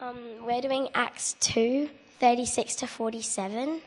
[0.00, 0.16] Um,
[0.46, 1.90] we're doing Acts 2
[2.20, 3.80] 36 to 47.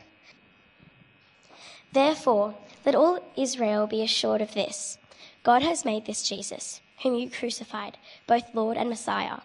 [1.94, 2.54] Therefore,
[2.84, 4.98] let all Israel be assured of this
[5.42, 7.96] God has made this Jesus, whom you crucified,
[8.26, 9.38] both Lord and Messiah.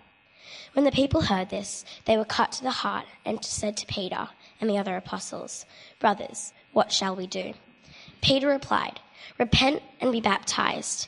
[0.74, 4.28] When the people heard this, they were cut to the heart and said to Peter
[4.60, 5.66] and the other apostles,
[6.00, 7.54] Brothers, what shall we do?
[8.22, 9.00] Peter replied,
[9.40, 11.08] Repent and be baptized,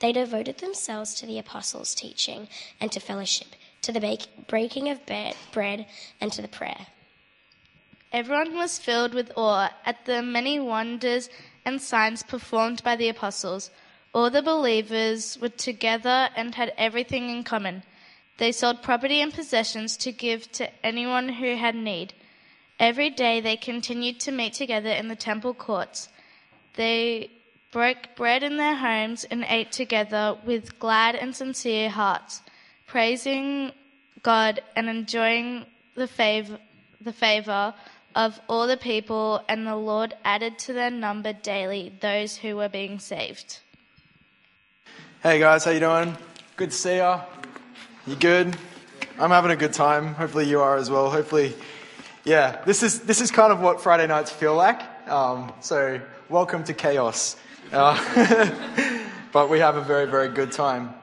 [0.00, 2.48] They devoted themselves to the apostles' teaching
[2.80, 3.48] and to fellowship,
[3.82, 5.86] to the breaking of bread,
[6.20, 6.86] and to the prayer.
[8.12, 11.28] Everyone was filled with awe at the many wonders
[11.64, 13.70] and signs performed by the apostles.
[14.14, 17.82] All the believers were together and had everything in common.
[18.38, 22.14] They sold property and possessions to give to anyone who had need.
[22.78, 26.08] Every day they continued to meet together in the temple courts.
[26.74, 27.30] They
[27.72, 32.42] broke bread in their homes and ate together with glad and sincere hearts,
[32.86, 33.72] praising
[34.22, 36.58] God and enjoying the favor,
[37.00, 37.74] the favor
[38.14, 42.68] of all the people, and the Lord added to their number daily those who were
[42.68, 43.60] being saved.
[45.22, 46.16] Hey guys, how you doing?
[46.56, 47.22] Good to see ya.
[48.06, 48.56] You good?
[49.18, 50.14] I'm having a good time.
[50.14, 51.10] Hopefully you are as well.
[51.10, 51.54] Hopefully,
[52.24, 52.62] yeah.
[52.64, 54.80] This is this is kind of what Friday nights feel like.
[55.10, 57.36] Um, so welcome to chaos.
[57.72, 59.00] Uh,
[59.32, 60.94] but we have a very very good time.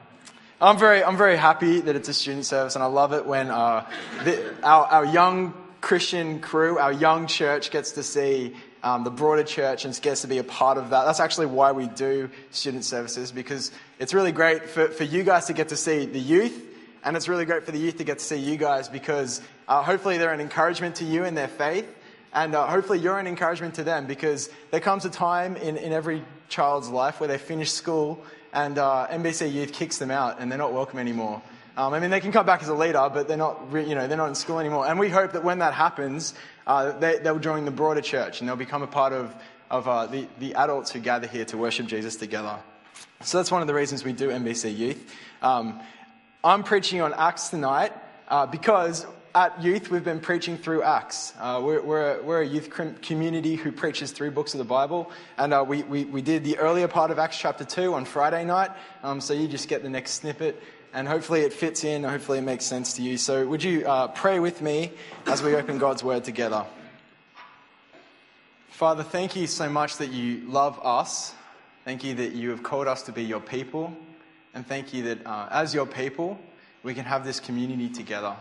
[0.60, 3.50] I'm very I'm very happy that it's a student service, and I love it when
[3.50, 3.86] uh,
[4.24, 9.42] the, our our young Christian crew, our young church gets to see um, the broader
[9.42, 11.04] church and gets to be a part of that.
[11.04, 15.46] That's actually why we do student services because it's really great for, for you guys
[15.46, 16.58] to get to see the youth
[17.04, 19.82] and it's really great for the youth to get to see you guys because uh,
[19.82, 21.86] hopefully they're an encouragement to you in their faith
[22.32, 25.92] and uh, hopefully you're an encouragement to them because there comes a time in, in
[25.92, 26.22] every
[26.54, 28.22] child's life where they finish school
[28.52, 31.42] and uh, NBC Youth kicks them out and they're not welcome anymore.
[31.76, 33.96] Um, I mean, they can come back as a leader, but they're not, re- you
[33.96, 34.86] know, they're not in school anymore.
[34.86, 36.32] And we hope that when that happens,
[36.68, 39.34] uh, they, they'll join the broader church and they'll become a part of,
[39.68, 42.56] of uh, the, the adults who gather here to worship Jesus together.
[43.22, 45.12] So that's one of the reasons we do NBC Youth.
[45.42, 45.80] Um,
[46.44, 47.92] I'm preaching on Acts tonight
[48.28, 49.04] uh, because
[49.34, 51.34] at youth we've been preaching through Acts.
[51.40, 52.70] Uh, we're, we're, we're, a youth
[53.02, 56.56] community who preaches through books of the Bible, and uh, we, we, we, did the
[56.58, 58.70] earlier part of Acts chapter 2 on Friday night,
[59.02, 60.62] um, so you just get the next snippet
[60.92, 63.18] and hopefully it fits in, hopefully it makes sense to you.
[63.18, 64.92] So, would you uh, pray with me
[65.26, 66.64] as we open God's Word together?
[68.68, 71.34] Father, thank you so much that you love us.
[71.84, 73.92] Thank you that you have called us to be your people.
[74.54, 76.38] And thank you that uh, as your people,
[76.84, 78.36] we can have this community together.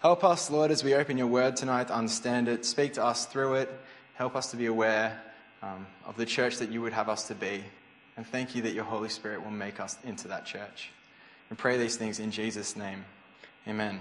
[0.00, 2.64] Help us, Lord, as we open your word tonight understand it.
[2.64, 3.70] Speak to us through it.
[4.14, 5.20] Help us to be aware
[5.62, 7.62] um, of the church that you would have us to be.
[8.16, 10.88] And thank you that your Holy Spirit will make us into that church.
[11.50, 13.04] And pray these things in Jesus' name.
[13.68, 14.00] Amen.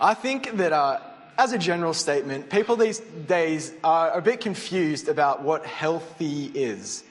[0.00, 1.00] I think that, uh,
[1.36, 7.04] as a general statement, people these days are a bit confused about what healthy is.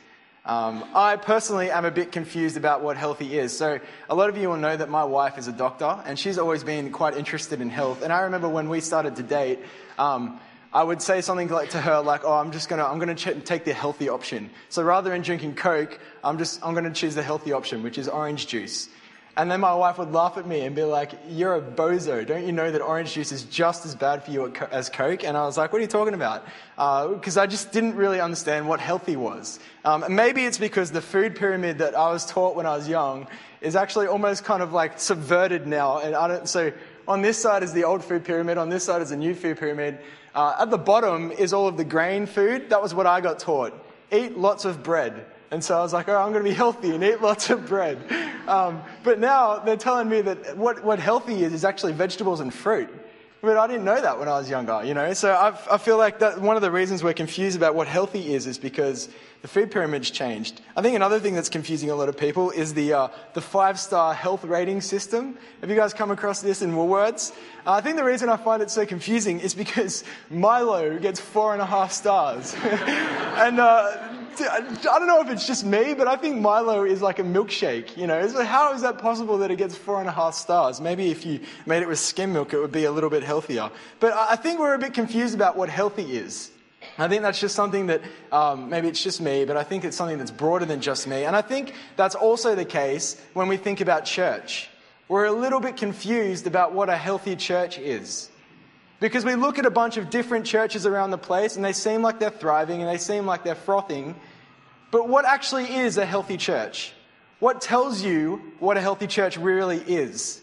[0.47, 3.55] Um, I personally am a bit confused about what healthy is.
[3.55, 6.37] So, a lot of you will know that my wife is a doctor, and she's
[6.37, 8.01] always been quite interested in health.
[8.01, 9.59] And I remember when we started to date,
[9.99, 10.39] um,
[10.73, 13.43] I would say something like to her like, "Oh, I'm just gonna I'm gonna ch-
[13.43, 17.23] take the healthy option." So rather than drinking Coke, I'm just I'm gonna choose the
[17.23, 18.87] healthy option, which is orange juice.
[19.37, 22.25] And then my wife would laugh at me and be like, You're a bozo.
[22.25, 25.23] Don't you know that orange juice is just as bad for you as Coke?
[25.23, 26.43] And I was like, What are you talking about?
[26.75, 29.59] Because uh, I just didn't really understand what healthy was.
[29.85, 32.89] Um, and maybe it's because the food pyramid that I was taught when I was
[32.89, 33.27] young
[33.61, 35.99] is actually almost kind of like subverted now.
[35.99, 36.73] And I don't, so
[37.07, 39.59] on this side is the old food pyramid, on this side is the new food
[39.59, 39.99] pyramid.
[40.33, 42.71] Uh, at the bottom is all of the grain food.
[42.71, 43.73] That was what I got taught.
[44.11, 45.27] Eat lots of bread.
[45.49, 47.67] And so I was like, oh, I'm going to be healthy and eat lots of
[47.67, 47.97] bread.
[48.47, 52.53] Um, but now they're telling me that what, what healthy is is actually vegetables and
[52.53, 52.89] fruit.
[53.39, 55.13] But I didn't know that when I was younger, you know.
[55.13, 58.33] So I've, I feel like that one of the reasons we're confused about what healthy
[58.33, 59.09] is is because
[59.43, 60.59] the food pyramid's changed.
[60.75, 63.79] I think another thing that's confusing a lot of people is the, uh, the five
[63.79, 65.37] star health rating system.
[65.61, 67.31] Have you guys come across this in Woolworths?
[67.65, 71.53] Uh, I think the reason I find it so confusing is because Milo gets four
[71.53, 72.55] and a half stars.
[72.63, 77.19] and uh, I don't know if it's just me, but I think Milo is like
[77.19, 77.97] a milkshake.
[77.97, 80.79] You know, so how is that possible that it gets four and a half stars?
[80.81, 83.69] Maybe if you made it with skim milk, it would be a little bit healthier.
[83.99, 86.51] But I think we're a bit confused about what healthy is.
[86.97, 88.01] I think that's just something that
[88.31, 91.25] um, maybe it's just me, but I think it's something that's broader than just me.
[91.25, 94.69] And I think that's also the case when we think about church.
[95.07, 98.29] We're a little bit confused about what a healthy church is.
[98.99, 102.01] Because we look at a bunch of different churches around the place and they seem
[102.01, 104.15] like they're thriving and they seem like they're frothing.
[104.91, 106.93] But what actually is a healthy church?
[107.39, 110.41] What tells you what a healthy church really is?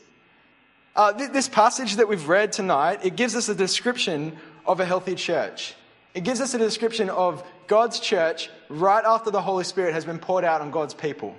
[0.95, 4.85] Uh, th- this passage that we've read tonight, it gives us a description of a
[4.85, 5.75] healthy church.
[6.15, 10.19] It gives us a description of God's church right after the Holy Spirit has been
[10.21, 11.35] poured out on God's people.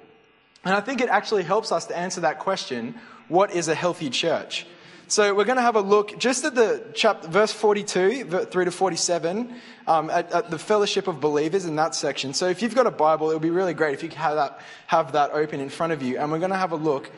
[0.66, 2.96] And I think it actually helps us to answer that question
[3.28, 4.68] what is a healthy church?
[5.07, 8.72] So we're going to have a look just at the chapter, verse 42 through to
[8.72, 9.54] 47,
[9.86, 12.34] um, at, at, the fellowship of believers in that section.
[12.34, 14.36] So if you've got a Bible, it would be really great if you could have
[14.36, 16.18] that, have that open in front of you.
[16.18, 17.12] And we're going to have a look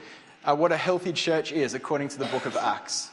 [0.44, 3.10] at what a healthy church is according to the book of Acts.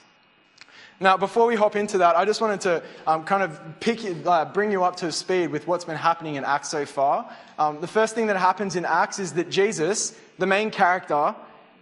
[0.99, 4.44] Now, before we hop into that, I just wanted to um, kind of pick, uh,
[4.47, 7.31] bring you up to speed with what's been happening in Acts so far.
[7.61, 11.37] Um, the first thing that happens in Acts is that Jesus, the main character,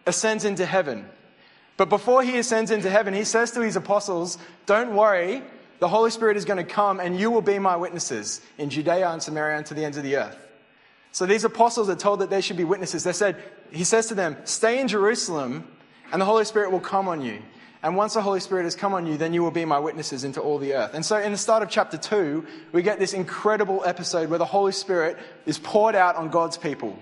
[0.05, 1.09] ascends into heaven.
[1.83, 5.43] But before he ascends into heaven, he says to his apostles, Don't worry,
[5.81, 9.09] the Holy Spirit is going to come and you will be my witnesses in Judea
[9.11, 10.39] and Samaria and to the ends of the earth.
[11.11, 13.03] So these apostles are told that they should be witnesses.
[13.03, 13.43] They said,
[13.73, 15.67] He says to them, Stay in Jerusalem
[16.13, 17.43] and the Holy Spirit will come on you.
[17.83, 20.23] And once the Holy Spirit has come on you, then you will be my witnesses
[20.23, 20.95] into all the earth.
[20.95, 24.45] And so in the start of chapter 2, we get this incredible episode where the
[24.45, 26.97] Holy Spirit is poured out on God's people.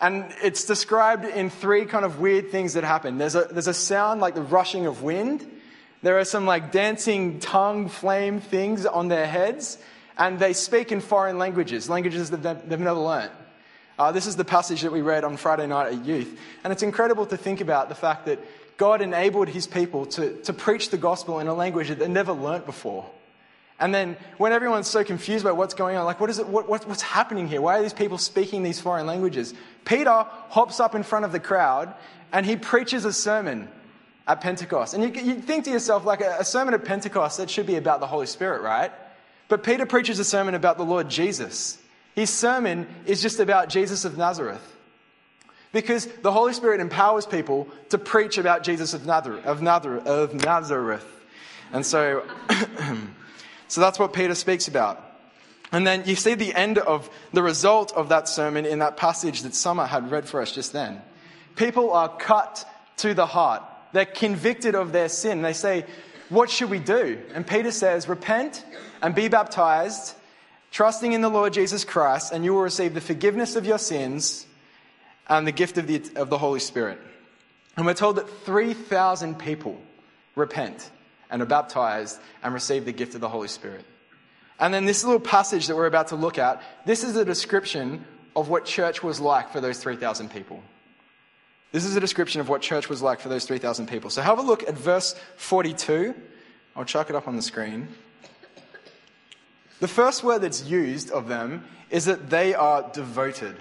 [0.00, 3.18] And it's described in three kind of weird things that happen.
[3.18, 5.46] There's a, there's a sound like the rushing of wind.
[6.02, 9.78] There are some like dancing tongue flame things on their heads.
[10.18, 13.32] And they speak in foreign languages, languages that they've, they've never learned.
[13.98, 16.38] Uh, this is the passage that we read on Friday night at youth.
[16.64, 18.38] And it's incredible to think about the fact that
[18.76, 22.32] God enabled his people to, to preach the gospel in a language that they never
[22.32, 23.06] learnt before.
[23.78, 26.68] And then when everyone's so confused about what's going on, like, what is it, what,
[26.68, 27.60] what, what's happening here?
[27.60, 29.54] Why are these people speaking these foreign languages?
[29.86, 31.94] Peter hops up in front of the crowd
[32.32, 33.68] and he preaches a sermon
[34.26, 34.92] at Pentecost.
[34.92, 37.76] And you, you think to yourself, like a, a sermon at Pentecost, that should be
[37.76, 38.92] about the Holy Spirit, right?
[39.48, 41.78] But Peter preaches a sermon about the Lord Jesus.
[42.14, 44.74] His sermon is just about Jesus of Nazareth.
[45.72, 49.46] Because the Holy Spirit empowers people to preach about Jesus of Nazareth.
[49.46, 51.06] Of Nazareth, of Nazareth.
[51.72, 52.22] And so
[53.68, 55.02] So that's what Peter speaks about.
[55.72, 59.42] And then you see the end of the result of that sermon in that passage
[59.42, 61.02] that Summer had read for us just then.
[61.56, 62.68] People are cut
[62.98, 63.62] to the heart.
[63.92, 65.42] They're convicted of their sin.
[65.42, 65.84] They say,
[66.28, 67.20] What should we do?
[67.34, 68.64] And Peter says, Repent
[69.02, 70.14] and be baptized,
[70.70, 74.46] trusting in the Lord Jesus Christ, and you will receive the forgiveness of your sins
[75.28, 77.00] and the gift of the, of the Holy Spirit.
[77.76, 79.80] And we're told that 3,000 people
[80.34, 80.90] repent
[81.30, 83.84] and are baptized and receive the gift of the Holy Spirit.
[84.58, 88.04] And then this little passage that we're about to look at, this is a description
[88.34, 90.62] of what church was like for those 3,000 people.
[91.72, 94.08] This is a description of what church was like for those 3,000 people.
[94.08, 96.14] So have a look at verse 42.
[96.74, 97.88] I'll chuck it up on the screen.
[99.80, 103.56] The first word that's used of them is that they are devoted.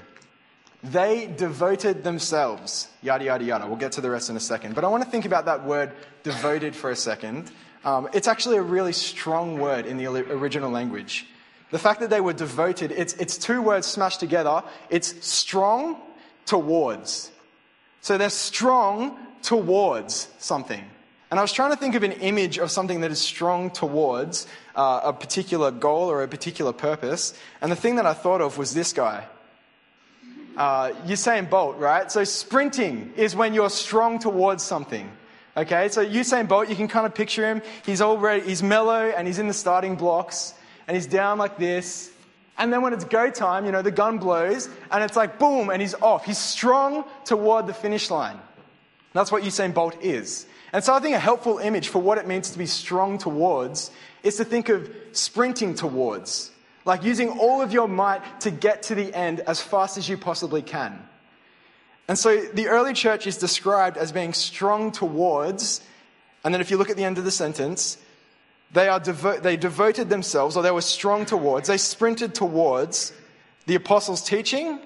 [0.84, 2.88] They devoted themselves.
[3.02, 3.68] Yada, yada, yada.
[3.68, 4.76] We'll get to the rest in a second.
[4.76, 5.92] But I want to think about that word
[6.24, 7.52] devoted for a second.
[7.86, 11.28] Um, it's actually a really strong word in the original language.
[11.70, 14.64] The fact that they were devoted, it's, it's two words smashed together.
[14.90, 16.02] It's strong
[16.46, 17.32] towards.
[18.02, 20.84] So they're strong towards something.
[21.30, 24.48] And I was trying to think of an image of something that is strong towards
[24.76, 27.34] uh, a particular goal or a particular purpose.
[27.62, 29.26] And the thing that I thought of was this guy
[30.58, 32.12] uh, Usain Bolt, right?
[32.12, 35.12] So sprinting is when you're strong towards something.
[35.58, 37.62] Okay, so Usain Bolt, you can kind of picture him.
[37.86, 40.54] He's already, he's mellow and he's in the starting blocks
[40.88, 42.12] and he's down like this.
[42.58, 45.70] And then when it's go time, you know, the gun blows and it's like boom
[45.70, 46.26] and he's off.
[46.26, 48.38] He's strong toward the finish line.
[49.14, 50.46] That's what Usain Bolt is.
[50.74, 53.92] And so I think a helpful image for what it means to be strong towards
[54.24, 56.52] is to think of sprinting towards.
[56.84, 60.18] Like using all of your might to get to the end as fast as you
[60.18, 61.02] possibly can.
[62.08, 65.82] And so the early church is described as being strong towards,
[66.44, 67.98] and then if you look at the end of the sentence,
[68.72, 73.14] they, are devo- they devoted themselves, or they were strong towards, they sprinted towards
[73.66, 74.80] the apostles' teaching,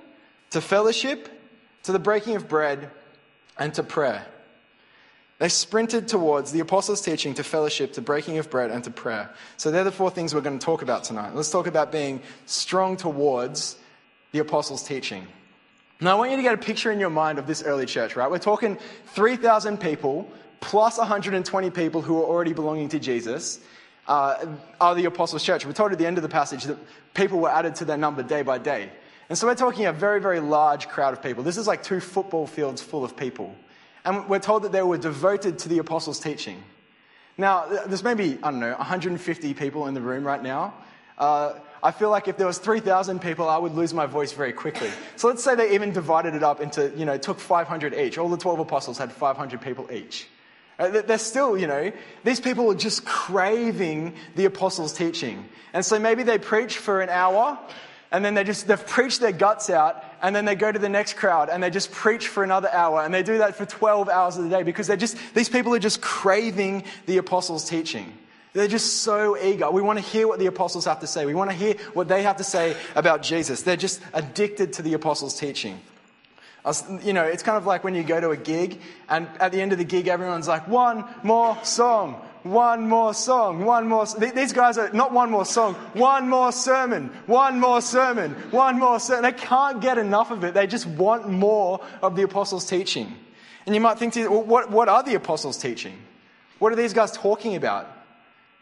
[0.51, 1.29] to fellowship,
[1.83, 2.89] to the breaking of bread,
[3.57, 4.25] and to prayer.
[5.39, 9.29] They sprinted towards the apostles' teaching to fellowship, to breaking of bread, and to prayer.
[9.57, 11.33] So they're the four things we're going to talk about tonight.
[11.33, 13.77] Let's talk about being strong towards
[14.31, 15.27] the apostles' teaching.
[16.01, 18.15] Now, I want you to get a picture in your mind of this early church,
[18.15, 18.31] right?
[18.31, 18.77] We're talking
[19.07, 23.59] 3,000 people plus 120 people who are already belonging to Jesus
[24.07, 24.45] uh,
[24.79, 25.65] are the apostles' church.
[25.65, 26.77] We're told at the end of the passage that
[27.13, 28.89] people were added to their number day by day.
[29.27, 31.43] And so we're talking a very, very large crowd of people.
[31.43, 33.53] This is like two football fields full of people.
[34.05, 36.63] And we're told that they were devoted to the apostles' teaching.
[37.37, 40.75] Now, there's maybe, I don't know, 150 people in the room right now.
[41.19, 44.53] Uh, I feel like if there was 3,000 people, I would lose my voice very
[44.53, 44.89] quickly.
[45.15, 48.17] So let's say they even divided it up into, you know, took 500 each.
[48.17, 50.27] All the 12 apostles had 500 people each.
[50.77, 51.91] Uh, they're still, you know,
[52.23, 55.47] these people are just craving the apostles' teaching.
[55.73, 57.59] And so maybe they preach for an hour,
[58.11, 60.89] and then they just, they've preached their guts out, and then they go to the
[60.89, 64.07] next crowd, and they just preach for another hour, and they do that for 12
[64.07, 68.13] hours of the day because they're just, these people are just craving the apostles' teaching.
[68.53, 69.69] They're just so eager.
[69.69, 71.25] We want to hear what the apostles have to say.
[71.25, 73.61] We want to hear what they have to say about Jesus.
[73.61, 75.79] They're just addicted to the apostles' teaching.
[76.65, 79.51] Was, you know, it's kind of like when you go to a gig, and at
[79.51, 82.13] the end of the gig, everyone's like, one more song,
[82.43, 84.05] one more song, one more.
[84.05, 88.99] These guys are not one more song, one more sermon, one more sermon, one more
[88.99, 89.23] sermon.
[89.23, 90.53] They can't get enough of it.
[90.53, 93.15] They just want more of the apostles' teaching.
[93.65, 95.97] And you might think to well, what, what are the apostles' teaching?
[96.59, 97.98] What are these guys talking about?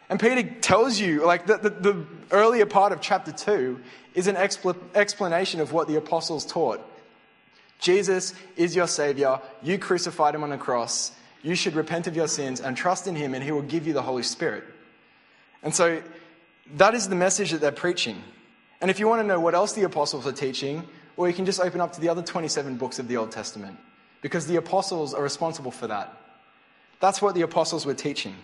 [0.09, 3.79] And Peter tells you, like, the, the, the earlier part of chapter 2
[4.13, 6.79] is an expl- explanation of what the apostles taught.
[7.79, 9.39] Jesus is your Savior.
[9.61, 11.11] You crucified him on a cross.
[11.43, 13.93] You should repent of your sins and trust in him, and he will give you
[13.93, 14.63] the Holy Spirit.
[15.61, 16.01] And so
[16.75, 18.21] that is the message that they're preaching.
[18.81, 20.83] And if you want to know what else the apostles are teaching,
[21.15, 23.77] well, you can just open up to the other 27 books of the Old Testament,
[24.21, 26.15] because the apostles are responsible for that.
[26.99, 28.35] That's what the apostles were teaching.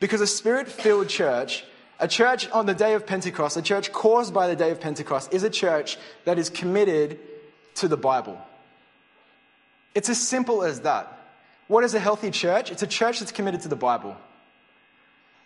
[0.00, 1.64] Because a spirit filled church,
[1.98, 5.32] a church on the day of Pentecost, a church caused by the day of Pentecost,
[5.32, 7.18] is a church that is committed
[7.76, 8.38] to the Bible.
[9.94, 11.12] It's as simple as that.
[11.68, 12.70] What is a healthy church?
[12.70, 14.16] It's a church that's committed to the Bible.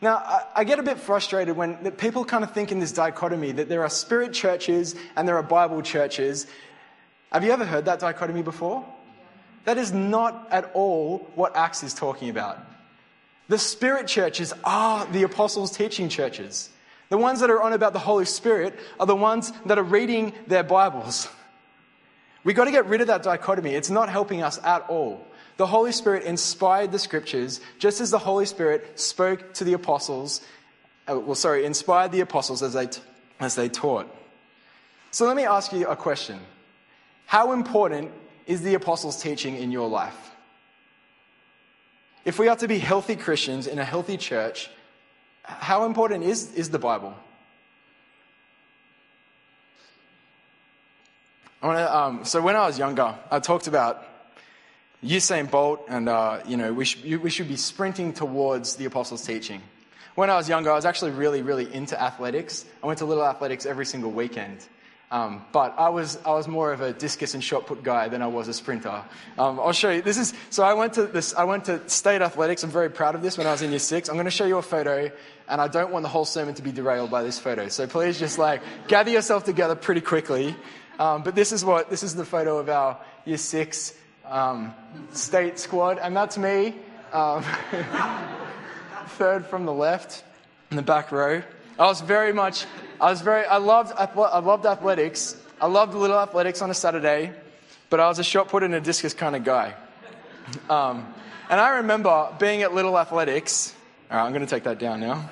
[0.02, 3.68] Now, I, get a bit frustrated when people kind of think in this dichotomy that
[3.68, 6.46] there are spirit churches and there are Bible churches.
[7.32, 8.84] Have you ever heard that dichotomy before?
[9.66, 12.58] That is not at all what Acts is talking about.
[13.50, 16.70] The spirit churches are the apostles' teaching churches.
[17.08, 20.32] The ones that are on about the Holy Spirit are the ones that are reading
[20.46, 21.28] their Bibles.
[22.44, 23.74] We've got to get rid of that dichotomy.
[23.74, 25.26] It's not helping us at all.
[25.56, 30.42] The Holy Spirit inspired the scriptures just as the Holy Spirit spoke to the apostles,
[31.10, 32.88] uh, well, sorry, inspired the apostles as they,
[33.40, 34.06] as they taught.
[35.10, 36.38] So let me ask you a question.
[37.26, 38.12] How important
[38.46, 40.29] is the apostles' teaching in your life?
[42.24, 44.70] If we are to be healthy Christians in a healthy church,
[45.42, 47.14] how important is, is the Bible?
[51.62, 54.06] To, um, so when I was younger, I talked about
[55.02, 59.24] Usain Bolt, and uh, you know we, sh- we should be sprinting towards the apostles'
[59.24, 59.62] teaching.
[60.14, 62.64] When I was younger, I was actually really, really into athletics.
[62.82, 64.66] I went to little athletics every single weekend.
[65.10, 68.22] Um, but I was, I was more of a discus and shot put guy than
[68.22, 69.02] I was a sprinter.
[69.38, 70.02] Um, I'll show you.
[70.02, 72.62] This is, so I went to this, I went to state athletics.
[72.62, 74.08] I'm very proud of this when I was in year six.
[74.08, 75.10] I'm going to show you a photo
[75.48, 77.68] and I don't want the whole sermon to be derailed by this photo.
[77.68, 80.54] So please just like gather yourself together pretty quickly.
[81.00, 83.94] Um, but this is what this is the photo of our year six
[84.26, 84.74] um,
[85.12, 86.74] state squad, and that's me,
[87.12, 87.42] um,
[89.06, 90.22] third from the left
[90.70, 91.42] in the back row.
[91.80, 92.66] I was very much,
[93.00, 95.34] I was very, I loved, I loved athletics.
[95.58, 97.32] I loved little athletics on a Saturday,
[97.88, 99.72] but I was a shot put and a discus kind of guy.
[100.68, 101.10] Um,
[101.48, 103.74] and I remember being at Little Athletics.
[104.10, 105.30] All right, I'm going to take that down now.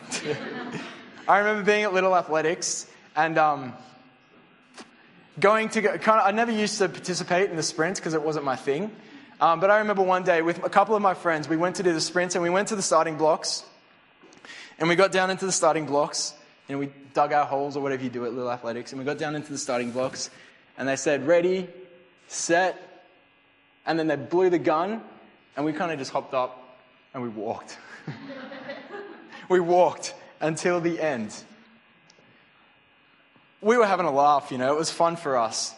[1.29, 3.75] I remember being at Little Athletics and um,
[5.39, 8.23] going to go, kind of, I never used to participate in the sprints because it
[8.23, 8.91] wasn't my thing.
[9.39, 11.83] Um, but I remember one day with a couple of my friends, we went to
[11.83, 13.65] do the sprints and we went to the starting blocks.
[14.79, 16.33] And we got down into the starting blocks
[16.69, 18.93] and we dug our holes or whatever you do at Little Athletics.
[18.93, 20.31] And we got down into the starting blocks
[20.77, 21.69] and they said, ready,
[22.29, 23.05] set.
[23.87, 25.03] And then they blew the gun
[25.57, 26.79] and we kind of just hopped up
[27.15, 27.79] and we walked.
[29.49, 31.35] we walked until the end
[33.61, 35.75] we were having a laugh, you know, it was fun for us.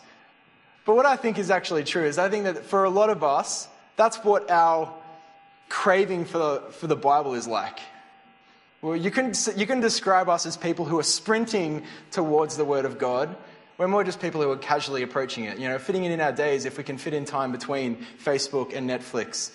[0.85, 3.23] But what I think is actually true is I think that for a lot of
[3.23, 4.92] us, that's what our
[5.68, 7.78] craving for the, for the Bible is like.
[8.83, 12.87] Well, you can, you can describe us as people who are sprinting towards the Word
[12.87, 13.37] of God.
[13.77, 15.59] We're more just people who are casually approaching it.
[15.59, 18.75] You know, fitting it in our days if we can fit in time between Facebook
[18.75, 19.51] and Netflix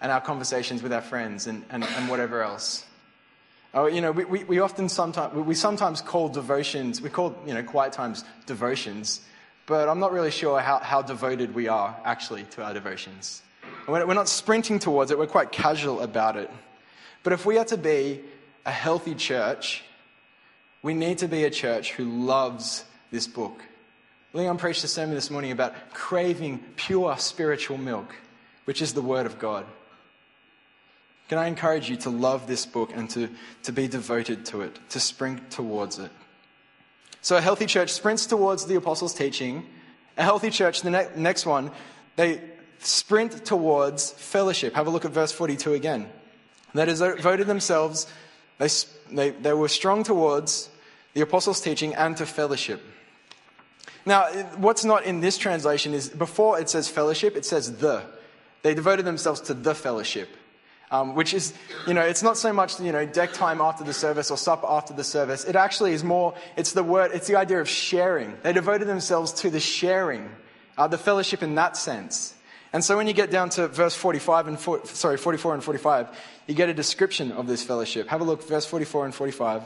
[0.00, 2.84] and our conversations with our friends and, and, and whatever else.
[3.74, 7.62] Oh, you know, we, we, often sometimes, we sometimes call devotions, we call, you know,
[7.62, 9.20] quiet times devotions.
[9.66, 13.42] but I'm not really sure how, how devoted we are actually to our devotions.
[13.86, 16.50] We're not sprinting towards it, we're quite casual about it.
[17.22, 18.22] But if we are to be
[18.64, 19.82] a healthy church,
[20.82, 23.62] we need to be a church who loves this book.
[24.32, 28.14] Leon preached a sermon this morning about craving pure spiritual milk,
[28.64, 29.64] which is the Word of God.
[31.28, 33.28] Can I encourage you to love this book and to,
[33.64, 36.10] to be devoted to it, to sprint towards it?
[37.20, 39.66] So, a healthy church sprints towards the apostles' teaching.
[40.16, 41.70] A healthy church, the ne- next one,
[42.16, 42.40] they
[42.78, 44.74] sprint towards fellowship.
[44.74, 46.08] Have a look at verse 42 again.
[46.74, 48.06] They devoted themselves,
[48.58, 48.68] they,
[49.10, 50.68] they, they were strong towards
[51.14, 52.82] the apostles' teaching and to fellowship.
[54.04, 58.04] Now, what's not in this translation is before it says fellowship, it says the.
[58.62, 60.28] They devoted themselves to the fellowship.
[60.90, 61.52] Um, which is,
[61.86, 64.66] you know, it's not so much, you know, deck time after the service or supper
[64.66, 65.44] after the service.
[65.44, 68.38] It actually is more, it's the word, it's the idea of sharing.
[68.42, 70.30] They devoted themselves to the sharing,
[70.78, 72.32] uh, the fellowship in that sense.
[72.72, 76.08] And so when you get down to verse 45 and, for, sorry, 44 and 45,
[76.46, 78.08] you get a description of this fellowship.
[78.08, 79.62] Have a look, verse 44 and 45.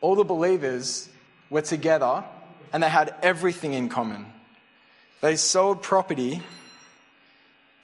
[0.00, 1.08] All the believers
[1.50, 2.24] were together
[2.72, 4.26] and they had everything in common.
[5.20, 6.42] They sold property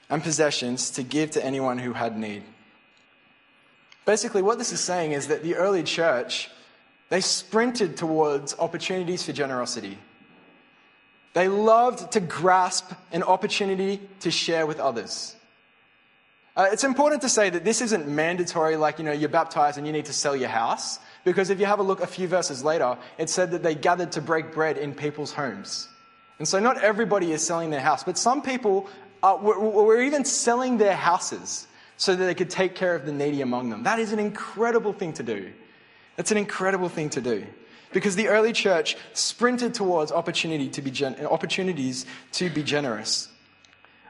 [0.09, 2.43] and possessions to give to anyone who had need.
[4.05, 6.49] Basically, what this is saying is that the early church,
[7.09, 9.97] they sprinted towards opportunities for generosity.
[11.37, 15.35] They loved to grasp an opportunity to share with others.
[16.55, 19.85] Uh, it's important to say that this isn't mandatory, like, you know, you're baptized and
[19.85, 20.97] you need to sell your house.
[21.23, 24.13] Because if you have a look a few verses later, it said that they gathered
[24.13, 25.87] to break bread in people's homes.
[26.39, 28.89] And so not everybody is selling their house, but some people
[29.21, 31.67] uh, were, were even selling their houses
[31.97, 33.83] so that they could take care of the needy among them.
[33.83, 35.53] That is an incredible thing to do.
[36.15, 37.45] That's an incredible thing to do.
[37.93, 43.29] Because the early church sprinted towards opportunity to be gen- opportunities to be generous.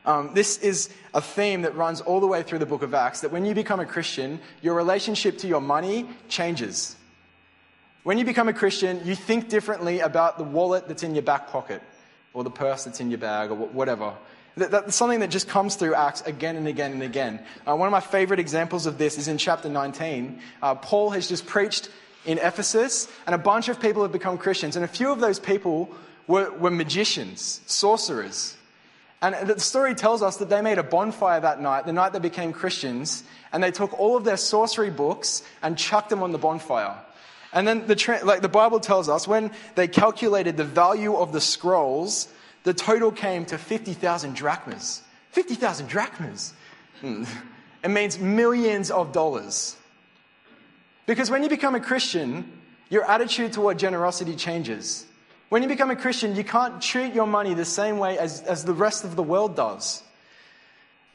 [0.08, 3.22] Um, this is a theme that runs all the way through the book of Acts
[3.22, 6.96] that when you become a Christian, your relationship to your money changes.
[8.04, 11.50] When you become a Christian, you think differently about the wallet that's in your back
[11.50, 11.82] pocket
[12.34, 14.14] or the purse that's in your bag or whatever.
[14.56, 17.42] That's something that just comes through Acts again and again and again.
[17.68, 20.40] Uh, one of my favorite examples of this is in chapter 19.
[20.62, 21.90] Uh, Paul has just preached
[22.28, 24.76] in Ephesus, and a bunch of people have become Christians.
[24.76, 25.90] And a few of those people
[26.28, 28.56] were, were magicians, sorcerers.
[29.22, 32.20] And the story tells us that they made a bonfire that night, the night they
[32.20, 36.38] became Christians, and they took all of their sorcery books and chucked them on the
[36.38, 36.96] bonfire.
[37.54, 41.42] And then the, like the Bible tells us, when they calculated the value of the
[41.42, 42.28] scrolls,
[42.64, 45.02] the total came to 50,000 drachmas.
[45.32, 46.54] 50,000 drachmas.
[47.00, 47.24] Hmm.
[47.84, 49.78] It means millions of dollars.
[51.08, 52.52] Because when you become a Christian,
[52.90, 55.06] your attitude toward generosity changes.
[55.50, 58.66] When you become a Christian, you can't treat your money the same way as, as
[58.66, 60.04] the rest of the world does.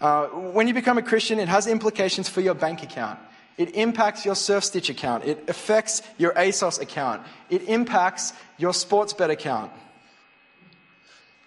[0.00, 3.20] Uh, when you become a Christian, it has implications for your bank account.
[3.59, 5.24] It impacts your SurfStitch account.
[5.24, 7.22] It affects your ASOS account.
[7.50, 9.70] It impacts your Sportsbet account.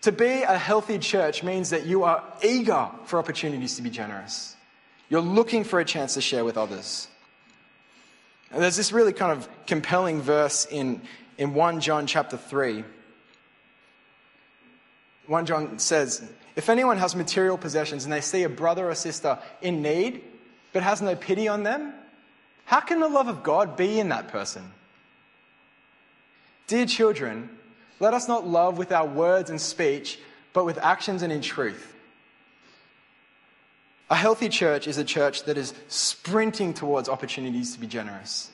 [0.03, 4.55] To be a healthy church means that you are eager for opportunities to be generous.
[5.10, 7.08] You're looking for a chance to share with others.
[8.51, 11.01] And there's this really kind of compelling verse in,
[11.38, 12.84] in 1 John chapter 3.
[15.27, 19.39] 1 John says, If anyone has material possessions and they see a brother or sister
[19.62, 20.21] in need,
[20.73, 21.93] but has no pity on them,
[22.65, 24.71] how can the love of God be in that person?
[26.67, 27.49] Dear children,
[27.99, 30.19] let us not love with our words and speech,
[30.53, 31.94] but with actions and in truth.
[34.09, 38.51] A healthy church is a church that is sprinting towards opportunities to be generous.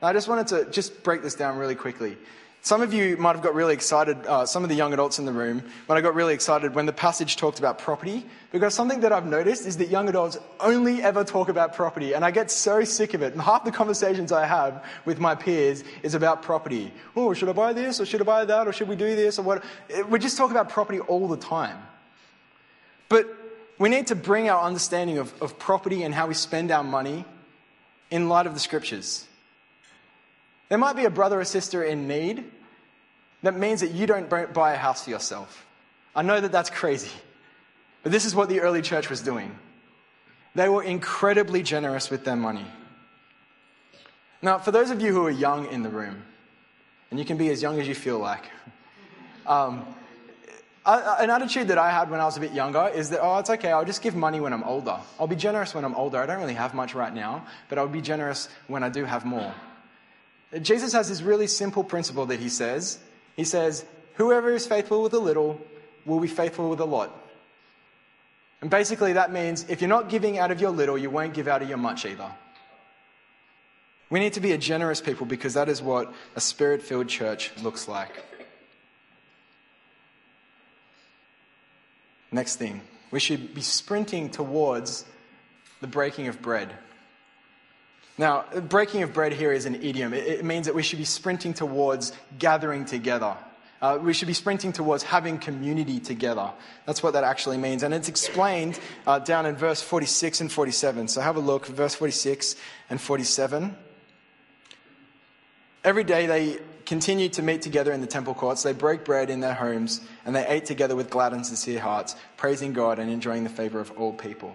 [0.00, 2.16] Now, I just wanted to just break this down really quickly.
[2.62, 5.26] Some of you might have got really excited, uh, some of the young adults in
[5.26, 9.00] the room, when I got really excited when the passage talked about property, because something
[9.00, 12.50] that I've noticed is that young adults only ever talk about property, and I get
[12.50, 13.34] so sick of it.
[13.34, 16.90] And half the conversations I have with my peers is about property.
[17.14, 19.38] Oh, should I buy this, or should I buy that, or should we do this,
[19.38, 19.62] or what?
[20.08, 21.76] We just talk about property all the time.
[23.10, 23.26] But
[23.78, 27.24] we need to bring our understanding of, of property and how we spend our money
[28.10, 29.26] in light of the scriptures.
[30.68, 32.44] There might be a brother or sister in need
[33.42, 35.66] that means that you don't buy a house for yourself.
[36.16, 37.10] I know that that's crazy,
[38.02, 39.58] but this is what the early church was doing.
[40.54, 42.64] They were incredibly generous with their money.
[44.40, 46.22] Now, for those of you who are young in the room,
[47.10, 48.44] and you can be as young as you feel like,
[49.46, 49.84] um,
[50.86, 53.50] an attitude that I had when I was a bit younger is that, oh, it's
[53.50, 54.98] okay, I'll just give money when I'm older.
[55.18, 56.18] I'll be generous when I'm older.
[56.18, 59.24] I don't really have much right now, but I'll be generous when I do have
[59.24, 59.54] more.
[60.60, 62.98] Jesus has this really simple principle that he says.
[63.34, 65.60] He says, whoever is faithful with a little
[66.04, 67.10] will be faithful with a lot.
[68.60, 71.48] And basically, that means if you're not giving out of your little, you won't give
[71.48, 72.30] out of your much either.
[74.10, 77.52] We need to be a generous people because that is what a spirit filled church
[77.62, 78.22] looks like.
[82.34, 82.80] Next thing,
[83.12, 85.04] we should be sprinting towards
[85.80, 86.68] the breaking of bread.
[88.18, 90.12] Now, breaking of bread here is an idiom.
[90.12, 93.36] It, means that we should be sprinting towards gathering together.
[93.80, 96.50] Uh, we should be sprinting towards having community together.
[96.86, 97.84] That's what that actually means.
[97.84, 101.06] And it's explained uh, down in verse 46 and 47.
[101.06, 102.56] So have a look, verse 46
[102.90, 103.76] and 47.
[105.84, 108.62] Every day they continued to meet together in the temple courts.
[108.62, 112.16] They broke bread in their homes, and they ate together with glad and sincere hearts,
[112.36, 114.54] praising God and enjoying the favor of all people.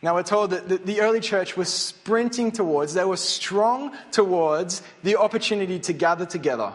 [0.00, 5.16] Now, we're told that the early church was sprinting towards, they were strong towards the
[5.16, 6.72] opportunity to gather together.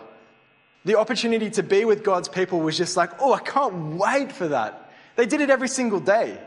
[0.83, 4.49] The opportunity to be with God's people was just like, oh, I can't wait for
[4.49, 4.91] that.
[5.15, 6.37] They did it every single day.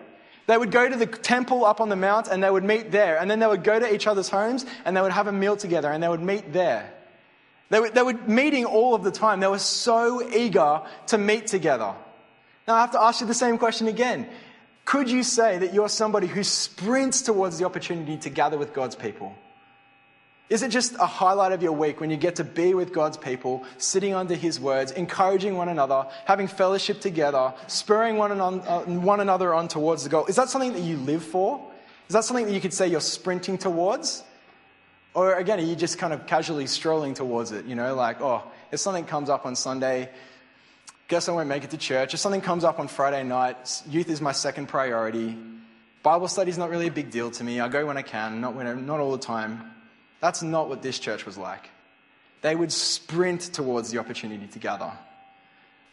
[0.47, 3.19] They would go to the temple up on the mount and they would meet there.
[3.19, 5.57] And then they would go to each other's homes and they would have a meal
[5.57, 6.93] together and they would meet there.
[7.69, 9.41] They were, they were meeting all of the time.
[9.41, 11.95] They were so eager to meet together.
[12.69, 14.29] Now I have to ask you the same question again.
[14.85, 18.95] Could you say that you're somebody who sprints towards the opportunity to gather with God's
[18.95, 19.37] people?
[20.49, 23.17] Is it just a highlight of your week when you get to be with God's
[23.17, 28.83] people, sitting under His words, encouraging one another, having fellowship together, spurring one, on, uh,
[28.83, 30.27] one another on towards the goal?
[30.27, 31.61] Is that something that you live for?
[32.09, 34.23] Is that something that you could say you're sprinting towards?
[35.17, 37.65] Or again, are you just kind of casually strolling towards it?
[37.65, 40.11] You know, like, oh, if something comes up on Sunday,
[41.09, 42.13] guess I won't make it to church.
[42.13, 45.35] If something comes up on Friday night, youth is my second priority.
[46.03, 47.61] Bible study is not really a big deal to me.
[47.61, 49.73] I go when I can, not, when, not all the time.
[50.21, 51.71] That's not what this church was like.
[52.43, 54.93] They would sprint towards the opportunity to gather.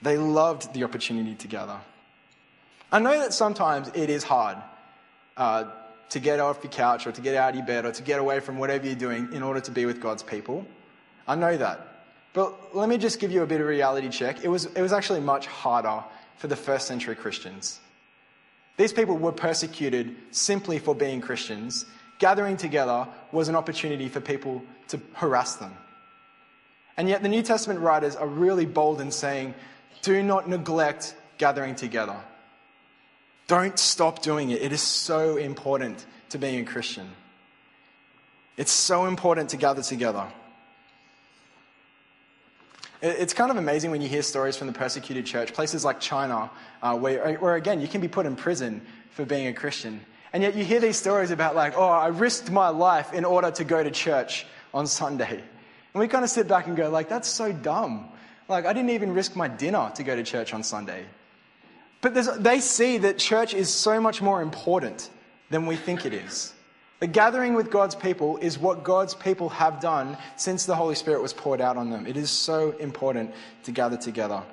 [0.01, 1.77] They loved the opportunity to gather.
[2.91, 4.57] I know that sometimes it is hard
[5.37, 5.63] uh,
[6.13, 8.19] to get off your couch or to get out of your bed or to get
[8.19, 10.63] away from whatever you're doing in order to be with God's people.
[11.27, 11.87] I know that.
[12.33, 14.43] But let me just give you a bit of reality check.
[14.43, 16.03] It was, it was actually much harder
[16.37, 17.79] for the first century Christians.
[18.77, 21.85] These people were persecuted simply for being Christians.
[22.19, 25.73] Gathering together was an opportunity for people to harass them.
[26.95, 29.55] And yet, the New Testament writers are really bold in saying,
[30.03, 32.17] do not neglect gathering together.
[33.47, 34.61] Don't stop doing it.
[34.61, 37.09] It is so important to being a Christian.
[38.57, 40.27] It's so important to gather together.
[43.01, 46.49] It's kind of amazing when you hear stories from the persecuted church, places like China,
[46.81, 49.99] uh, where, where again, you can be put in prison for being a Christian.
[50.31, 53.51] And yet you hear these stories about, like, oh, I risked my life in order
[53.51, 55.43] to go to church on Sunday.
[55.93, 58.07] And we kind of sit back and go, like, that's so dumb.
[58.47, 61.05] Like, I didn't even risk my dinner to go to church on Sunday.
[62.03, 65.09] But they see that church is so much more important
[65.49, 66.53] than we think it is.
[66.99, 71.21] The gathering with God's people is what God's people have done since the Holy Spirit
[71.21, 72.05] was poured out on them.
[72.05, 74.43] It is so important to gather together.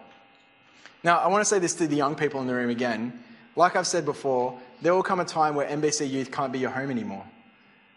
[1.02, 3.18] Now, I want to say this to the young people in the room again.
[3.56, 6.70] Like I've said before, there will come a time where NBC Youth can't be your
[6.70, 7.24] home anymore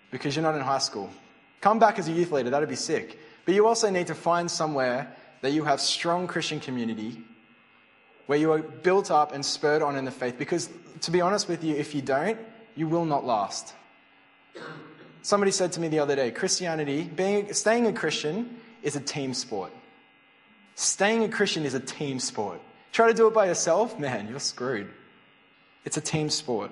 [0.09, 1.11] because you're not in high school.
[1.61, 3.19] Come back as a youth leader, that'd be sick.
[3.45, 7.21] But you also need to find somewhere that you have strong Christian community,
[8.25, 10.37] where you are built up and spurred on in the faith.
[10.37, 10.69] Because
[11.01, 12.39] to be honest with you, if you don't,
[12.75, 13.73] you will not last.
[15.21, 19.33] Somebody said to me the other day Christianity, being, staying a Christian is a team
[19.33, 19.71] sport.
[20.75, 22.59] Staying a Christian is a team sport.
[22.91, 24.89] Try to do it by yourself, man, you're screwed.
[25.85, 26.71] It's a team sport.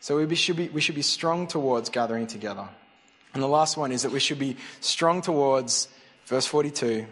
[0.00, 2.68] So we should be, we should be strong towards gathering together.
[3.32, 5.88] And the last one is that we should be strong towards,
[6.26, 7.06] verse 42,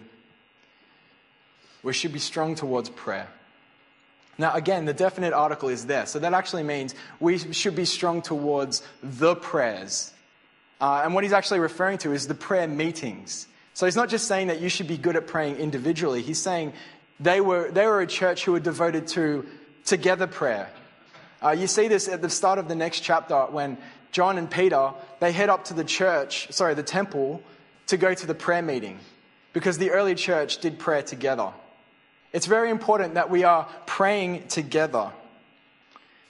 [1.83, 3.29] we should be strong towards prayer.
[4.39, 6.07] Now, again, the definite article is there.
[6.07, 10.13] So that actually means we should be strong towards the prayers.
[10.81, 13.47] Uh, and what he's actually referring to is the prayer meetings.
[13.75, 16.23] So he's not just saying that you should be good at praying individually.
[16.23, 16.73] He's saying
[17.21, 19.47] they were, they were a church who were devoted to
[19.85, 20.69] together prayer.
[21.43, 23.77] Uh, you see this at the start of the next chapter when
[24.13, 27.43] John and Peter, they head up to the church, sorry, the temple,
[27.87, 28.99] to go to the prayer meeting.
[29.53, 31.53] Because the early church did prayer together.
[32.33, 35.13] It's very important that we are praying together.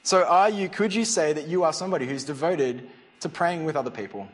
[0.03, 2.89] So, are you, could you say that you are somebody who's devoted
[3.21, 4.29] to praying with other people?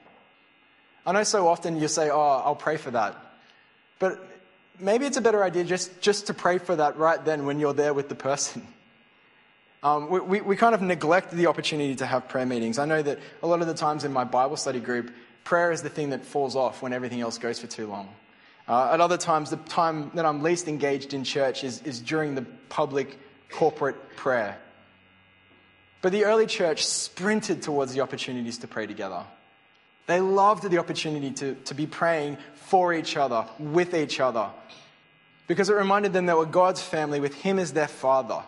[1.04, 3.16] I know so often you say, Oh, I'll pray for that.
[3.98, 4.18] But
[4.80, 7.74] maybe it's a better idea just, just to pray for that right then when you're
[7.74, 8.66] there with the person.
[9.80, 12.80] Um, we, we, we kind of neglect the opportunity to have prayer meetings.
[12.80, 15.12] I know that a lot of the times in my Bible study group,
[15.44, 18.08] prayer is the thing that falls off when everything else goes for too long.
[18.68, 22.34] Uh, at other times, the time that I'm least engaged in church is, is during
[22.34, 23.18] the public
[23.50, 24.58] corporate prayer.
[26.02, 29.24] But the early church sprinted towards the opportunities to pray together.
[30.06, 34.50] They loved the opportunity to, to be praying for each other, with each other,
[35.46, 38.42] because it reminded them they were God's family with Him as their Father.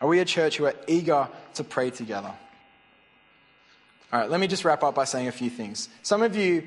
[0.00, 2.32] Are we a church who are eager to pray together?
[4.12, 5.88] All right, let me just wrap up by saying a few things.
[6.02, 6.66] Some of you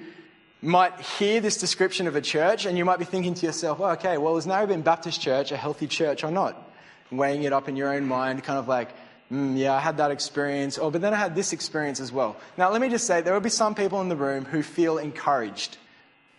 [0.67, 4.17] might hear this description of a church and you might be thinking to yourself, okay,
[4.17, 6.61] well, is Narrabeen Baptist Church a healthy church or not?
[7.09, 8.89] Weighing it up in your own mind, kind of like,
[9.31, 12.35] mm, yeah, I had that experience, oh, but then I had this experience as well.
[12.57, 14.97] Now, let me just say, there will be some people in the room who feel
[14.97, 15.77] encouraged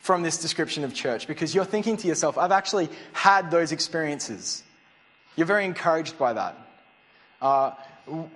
[0.00, 4.62] from this description of church because you're thinking to yourself, I've actually had those experiences.
[5.36, 6.54] You're very encouraged by that.
[7.40, 7.70] Uh,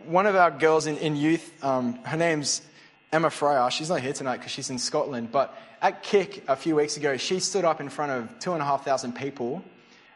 [0.06, 2.62] one of our girls in, in youth, um, her name's
[3.12, 3.70] Emma Fryer.
[3.70, 7.18] She's not here tonight because she's in Scotland, but at Kick a few weeks ago,
[7.18, 9.62] she stood up in front of two and a half thousand people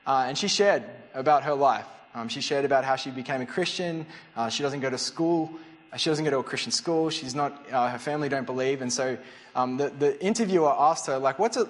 [0.07, 0.83] uh, and she shared
[1.13, 1.87] about her life.
[2.15, 4.07] Um, she shared about how she became a Christian.
[4.35, 5.51] Uh, she doesn't go to school.
[5.93, 7.11] Uh, she doesn't go to a Christian school.
[7.11, 8.81] She's not, uh, her family don't believe.
[8.81, 9.19] And so
[9.55, 11.69] um, the, the interviewer asked her, like, what's it,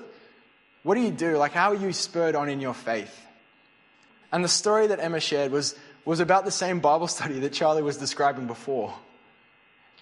[0.85, 1.37] what do you do?
[1.37, 3.27] Like, how are you spurred on in your faith?
[4.31, 7.83] And the story that Emma shared was, was about the same Bible study that Charlie
[7.83, 8.95] was describing before.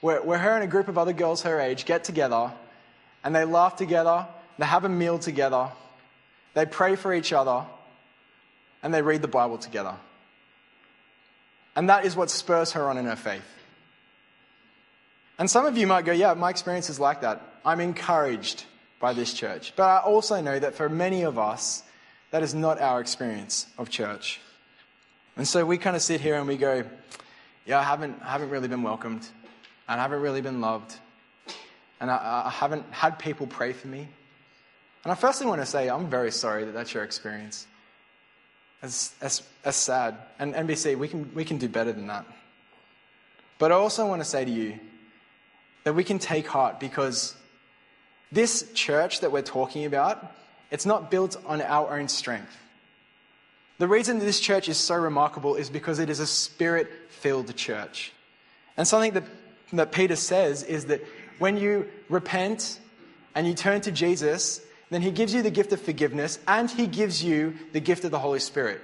[0.04, 2.52] Where, where her and a group of other girls her age get together
[3.24, 4.26] and they laugh together,
[4.58, 5.70] they have a meal together,
[6.52, 7.64] they pray for each other,
[8.82, 9.94] and they read the Bible together.
[11.74, 13.48] And that is what spurs her on in her faith.
[15.38, 17.40] And some of you might go, yeah, my experience is like that.
[17.64, 18.66] I'm encouraged
[19.00, 19.72] by this church.
[19.74, 21.82] But I also know that for many of us,
[22.30, 24.38] that is not our experience of church.
[25.38, 26.84] And so we kind of sit here and we go,
[27.64, 29.26] yeah, I haven't, I haven't really been welcomed.
[29.88, 30.94] And I haven't really been loved.
[32.00, 34.08] And I, I haven't had people pray for me.
[35.04, 37.66] And I firstly want to say, I'm very sorry that that's your experience.
[38.80, 40.16] That's, that's, that's sad.
[40.38, 42.26] And NBC, we can, we can do better than that.
[43.58, 44.78] But I also want to say to you
[45.84, 47.36] that we can take heart because
[48.32, 50.34] this church that we're talking about,
[50.70, 52.56] it's not built on our own strength.
[53.78, 58.12] The reason this church is so remarkable is because it is a spirit filled church.
[58.76, 59.24] And something that,
[59.76, 61.04] that Peter says is that
[61.38, 62.80] when you repent
[63.34, 64.60] and you turn to Jesus,
[64.90, 68.10] then he gives you the gift of forgiveness and he gives you the gift of
[68.10, 68.80] the Holy Spirit.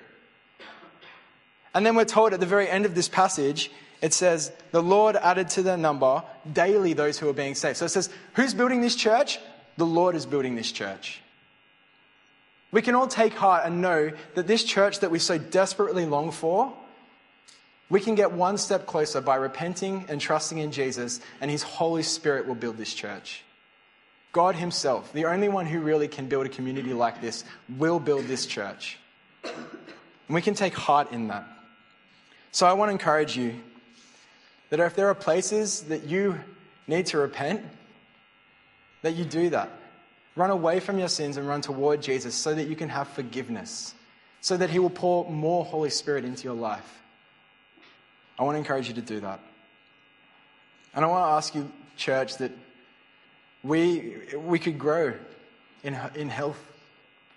[1.72, 3.70] And then we're told at the very end of this passage,
[4.02, 6.22] it says, the Lord added to their number
[6.52, 7.76] daily those who are being saved.
[7.76, 9.38] So it says, who's building this church?
[9.76, 11.20] The Lord is building this church.
[12.72, 16.30] We can all take heart and know that this church that we so desperately long
[16.30, 16.72] for,
[17.90, 22.04] we can get one step closer by repenting and trusting in Jesus, and His Holy
[22.04, 23.42] Spirit will build this church.
[24.32, 27.44] God Himself, the only one who really can build a community like this,
[27.76, 28.96] will build this church.
[29.44, 31.44] And we can take heart in that.
[32.52, 33.56] So I want to encourage you
[34.70, 36.38] that if there are places that you
[36.86, 37.64] need to repent,
[39.02, 39.70] that you do that.
[40.36, 43.94] Run away from your sins and run toward Jesus so that you can have forgiveness,
[44.40, 46.99] so that He will pour more Holy Spirit into your life.
[48.40, 49.38] I want to encourage you to do that.
[50.94, 52.50] And I want to ask you, church, that
[53.62, 55.12] we, we could grow
[55.84, 56.58] in, in health,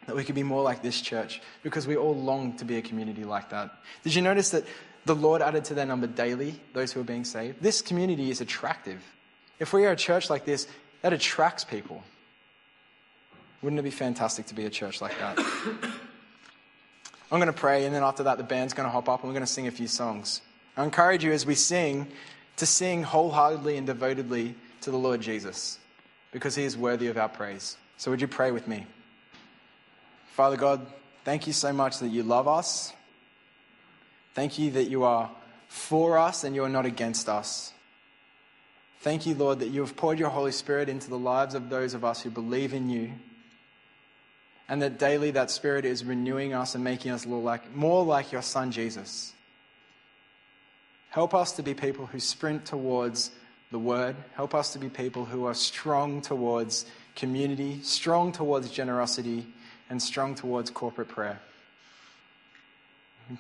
[0.08, 2.82] that we could be more like this church, because we all long to be a
[2.82, 3.72] community like that.
[4.04, 4.64] Did you notice that
[5.04, 7.62] the Lord added to their number daily those who are being saved?
[7.62, 9.04] This community is attractive.
[9.60, 10.68] If we are a church like this,
[11.02, 12.02] that attracts people.
[13.62, 15.38] Wouldn't it be fantastic to be a church like that?
[17.30, 19.30] I'm going to pray, and then after that, the band's going to hop up and
[19.30, 20.40] we're going to sing a few songs.
[20.76, 22.08] I encourage you as we sing
[22.58, 25.80] to sing wholeheartedly and devotedly to the Lord Jesus
[26.32, 27.78] because he is worthy of our praise.
[27.98, 28.86] So, would you pray with me?
[30.34, 30.86] Father God,
[31.24, 32.92] thank you so much that you love us.
[34.34, 35.30] Thank you that you are
[35.68, 37.72] for us and you are not against us.
[39.02, 41.94] Thank you, Lord, that you have poured your Holy Spirit into the lives of those
[41.94, 43.12] of us who believe in you.
[44.70, 48.72] And that daily that Spirit is renewing us and making us more like your Son,
[48.72, 49.34] Jesus.
[51.14, 53.30] Help us to be people who sprint towards
[53.70, 54.16] the word.
[54.34, 59.46] Help us to be people who are strong towards community, strong towards generosity,
[59.92, 61.40] and strong towards corporate prayer.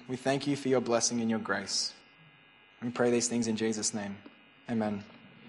[0.07, 1.93] We thank you for your blessing and your grace.
[2.83, 4.17] We pray these things in Jesus' name.
[4.69, 5.03] Amen.